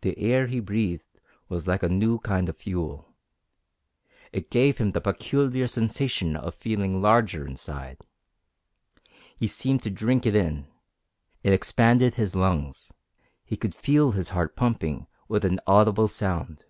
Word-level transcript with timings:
The 0.00 0.18
air 0.18 0.48
he 0.48 0.58
breathed 0.58 1.20
was 1.48 1.68
like 1.68 1.84
a 1.84 1.88
new 1.88 2.18
kind 2.18 2.48
of 2.48 2.56
fuel. 2.56 3.14
It 4.32 4.50
gave 4.50 4.78
him 4.78 4.90
the 4.90 5.00
peculiar 5.00 5.68
sensation 5.68 6.34
of 6.34 6.52
feeling 6.56 7.00
larger 7.00 7.46
inside; 7.46 8.00
he 9.38 9.46
seemed 9.46 9.84
to 9.84 9.88
drink 9.90 10.26
it 10.26 10.34
in; 10.34 10.66
it 11.44 11.52
expanded 11.52 12.14
his 12.14 12.34
lungs; 12.34 12.92
he 13.44 13.56
could 13.56 13.72
feel 13.72 14.10
his 14.10 14.30
heart 14.30 14.56
pumping 14.56 15.06
with 15.28 15.44
an 15.44 15.60
audible 15.64 16.08
sound. 16.08 16.64